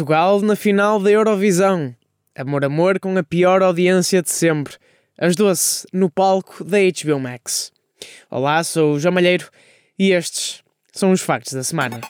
[0.00, 1.94] Portugal na final da Eurovisão.
[2.34, 4.76] Amor Amor com a pior audiência de sempre.
[5.18, 7.70] As doce no palco da HBO Max.
[8.30, 9.50] Olá, sou o João Malheiro
[9.98, 12.00] e estes são os factos da semana.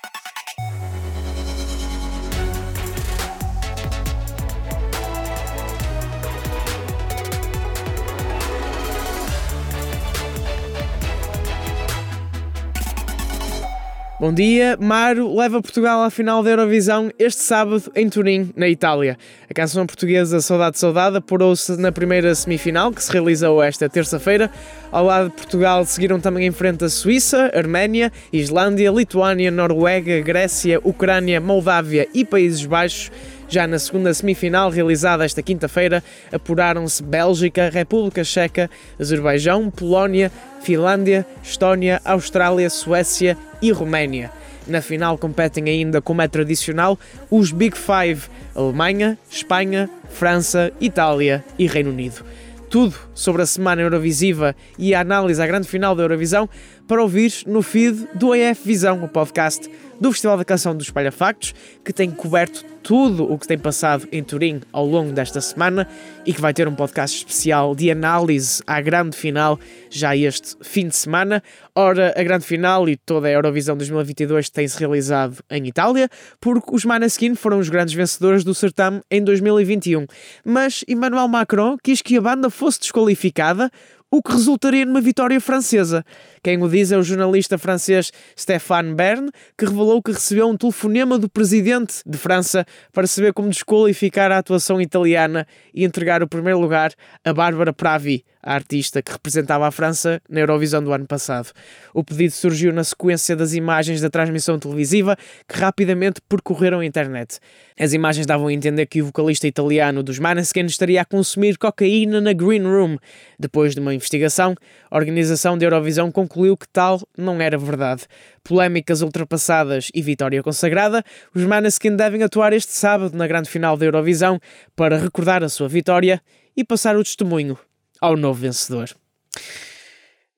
[14.21, 19.17] Bom dia, Maro leva Portugal à final da Eurovisão este sábado em Turim, na Itália.
[19.49, 24.51] A canção portuguesa Saudade Saudade apurou-se na primeira semifinal, que se realizou esta terça-feira.
[24.93, 30.79] Ao lado de Portugal seguiram também em frente a Suíça, Arménia, Islândia, Lituânia, Noruega, Grécia,
[30.85, 33.11] Ucrânia, Moldávia e Países Baixos.
[33.49, 42.03] Já na segunda semifinal, realizada esta quinta-feira, apuraram-se Bélgica, República Checa, Azerbaijão, Polónia, Finlândia, Estónia,
[42.05, 44.31] Austrália, Suécia e Roménia.
[44.67, 46.99] Na final competem ainda, como é tradicional,
[47.31, 48.23] os Big Five:
[48.55, 52.25] Alemanha, Espanha, França, Itália e Reino Unido.
[52.69, 56.49] Tudo sobre a semana Eurovisiva e a análise à grande final da Eurovisão
[56.87, 59.69] para ouvir no feed do AF Visão, o podcast
[60.01, 64.09] do Festival da Canção dos Espalha Factos, que tem coberto tudo o que tem passado
[64.11, 65.87] em Turim ao longo desta semana
[66.25, 69.59] e que vai ter um podcast especial de análise à grande final
[69.91, 71.43] já este fim de semana.
[71.75, 76.09] Ora, a grande final e toda a Eurovisão 2022 tem-se realizado em Itália,
[76.41, 80.07] porque os Maneskin foram os grandes vencedores do certame em 2021.
[80.45, 83.71] Mas Emmanuel Macron quis que a banda fosse desqualificada,
[84.11, 86.05] o que resultaria numa vitória francesa.
[86.43, 91.17] Quem o diz é o jornalista francês Stéphane Bern, que revelou que recebeu um telefonema
[91.17, 96.59] do presidente de França para saber como desqualificar a atuação italiana e entregar o primeiro
[96.59, 96.93] lugar
[97.25, 101.51] a Bárbara Pravi, a artista que representava a França na Eurovisão do ano passado.
[101.93, 105.17] O pedido surgiu na sequência das imagens da transmissão televisiva
[105.47, 107.39] que rapidamente percorreram a internet.
[107.79, 112.21] As imagens davam a entender que o vocalista italiano dos Maneskin estaria a consumir cocaína
[112.21, 112.97] na Green Room.
[113.39, 114.55] Depois de uma investigação,
[114.91, 118.05] a organização da Eurovisão concluiu que tal não era verdade.
[118.43, 121.05] Polémicas ultrapassadas e vitória consagrada,
[121.35, 124.41] os Maneskin devem atuar este sábado na grande final da Eurovisão
[124.75, 126.21] para recordar a sua vitória
[126.57, 127.59] e passar o testemunho
[128.01, 128.91] ao novo vencedor.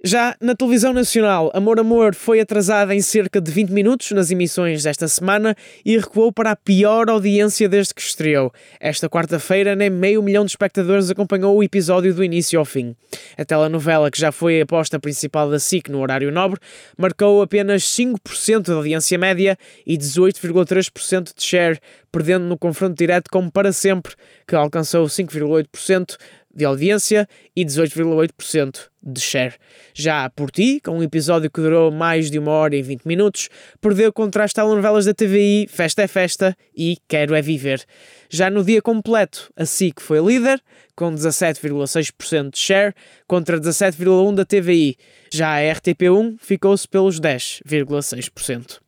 [0.05, 4.83] Já na televisão nacional, Amor Amor foi atrasada em cerca de 20 minutos nas emissões
[4.83, 8.53] desta semana e recuou para a pior audiência desde que estreou.
[8.81, 12.97] Esta quarta-feira, nem meio milhão de espectadores acompanhou o episódio do início ao fim.
[13.39, 16.59] A telenovela, que já foi a aposta principal da SIC no horário nobre,
[16.99, 19.57] marcou apenas 5% de audiência média
[19.87, 21.79] e 18,3% de share,
[22.11, 24.15] perdendo no confronto direto como para sempre,
[24.49, 26.17] que alcançou 5,8%
[26.55, 29.55] de audiência e 18,8% de share.
[29.95, 33.49] Já por ti, com um episódio que durou mais de uma hora e 20 minutos,
[33.81, 37.85] perdeu contra as telenovelas da TVI Festa é Festa e Quero é Viver.
[38.31, 40.63] Já no dia completo, a SIC foi líder,
[40.95, 42.95] com 17,6% de share,
[43.27, 44.97] contra 17,1% da TVI.
[45.33, 48.81] Já a RTP1 ficou-se pelos 10,6%.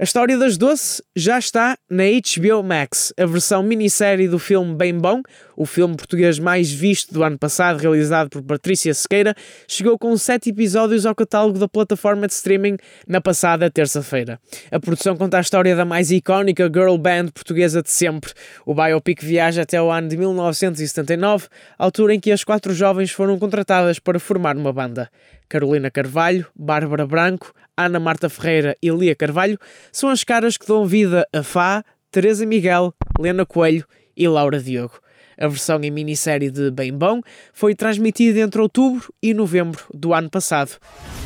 [0.00, 3.12] A história das Doce já está na HBO Max.
[3.18, 5.20] A versão minissérie do filme Bem Bom,
[5.60, 9.34] o filme português mais visto do ano passado, realizado por Patrícia Sequeira,
[9.68, 14.40] chegou com sete episódios ao catálogo da plataforma de streaming na passada terça-feira.
[14.72, 18.32] A produção conta a história da mais icónica girl band portuguesa de sempre.
[18.64, 21.48] O biopic viaja até o ano de 1979,
[21.78, 25.10] altura em que as quatro jovens foram contratadas para formar uma banda.
[25.46, 29.58] Carolina Carvalho, Bárbara Branco, Ana Marta Ferreira e Lia Carvalho
[29.92, 33.84] são as caras que dão vida a Fá, Teresa Miguel, Lena Coelho
[34.16, 34.98] e Laura Diogo.
[35.40, 40.28] A versão em minissérie de Bem Bom foi transmitida entre outubro e novembro do ano
[40.28, 40.72] passado,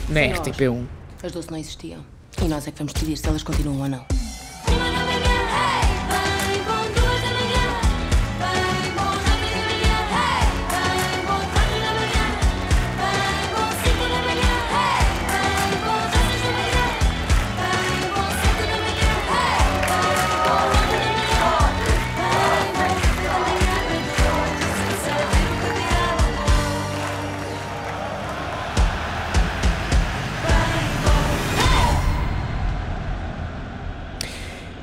[0.08, 0.84] na RTP1.
[1.20, 2.04] As doces não existiam.
[2.40, 4.23] E nós é que vamos decidir se elas continuam ou não.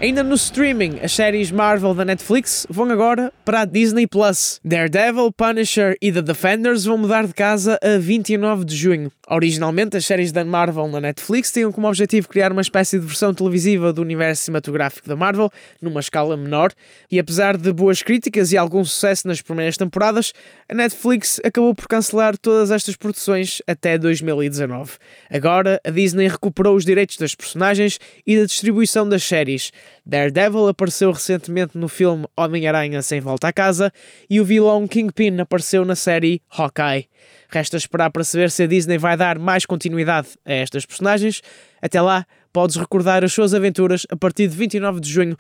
[0.02, 4.60] Ainda no streaming, as séries Marvel da Netflix vão agora para a Disney Plus.
[4.66, 9.12] Daredevil, Punisher e The Defenders vão mudar de casa a 29 de junho.
[9.30, 13.32] Originalmente, as séries da Marvel na Netflix tinham como objetivo criar uma espécie de versão
[13.32, 16.74] televisiva do universo cinematográfico da Marvel, numa escala menor,
[17.10, 20.34] e apesar de boas críticas e algum sucesso nas primeiras temporadas,
[20.68, 24.94] a Netflix acabou por cancelar todas estas produções até 2019.
[25.30, 29.72] Agora, a Disney recuperou os direitos das personagens e da distribuição das séries.
[30.06, 33.92] Daredevil apareceu recentemente no filme Homem-Aranha Sem Volta à Casa
[34.30, 37.08] e o vilão Kingpin apareceu na série Hawkeye.
[37.50, 41.42] Resta esperar para saber se a Disney vai dar mais continuidade a estas personagens.
[41.82, 45.38] Até lá, podes recordar as suas aventuras a partir de 29 de junho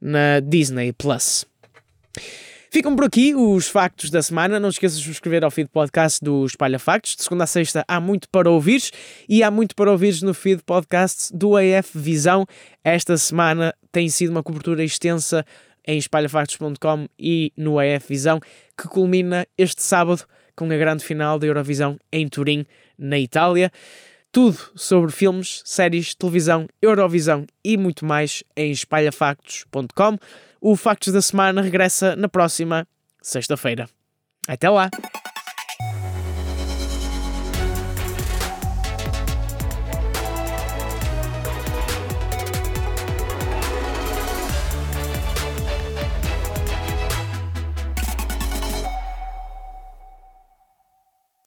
[0.00, 1.46] na Disney Plus.
[2.74, 4.58] Ficam por aqui os factos da semana.
[4.58, 7.14] Não esqueças de subscrever ao feed podcast do Espalha Factos.
[7.14, 8.82] De segunda a sexta há muito para ouvir
[9.28, 12.44] e há muito para ouvir no feed podcast do AF Visão.
[12.82, 15.46] Esta semana tem sido uma cobertura extensa
[15.86, 18.40] em espalhafactos.com e no AF Visão,
[18.76, 20.24] que culmina este sábado
[20.56, 22.66] com a grande final da Eurovisão em Turim,
[22.98, 23.70] na Itália.
[24.34, 30.18] Tudo sobre filmes, séries, televisão, Eurovisão e muito mais em espalhafactos.com.
[30.60, 32.84] O Factos da Semana regressa na próxima
[33.22, 33.88] sexta-feira.
[34.48, 34.90] Até lá!